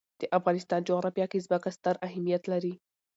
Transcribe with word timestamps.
د 0.21 0.23
افغانستان 0.37 0.79
جغرافیه 0.87 1.25
کې 1.31 1.43
ځمکه 1.45 1.69
ستر 1.77 1.95
اهمیت 2.07 2.43
لري. 2.51 2.73